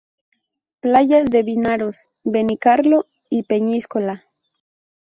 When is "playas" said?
0.79-1.29